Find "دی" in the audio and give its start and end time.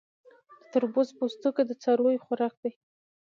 2.63-2.71